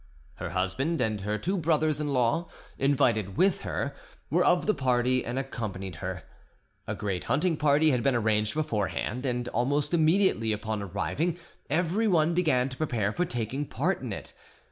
[0.37, 3.95] Her husband and her two brothers in law, invited with her,
[4.31, 6.23] were of the party, and accompanied her.
[6.87, 11.37] A great hunting party had been arranged beforehand, and almost immediately upon arriving
[11.69, 14.33] everyone began to prepare for taking part in it.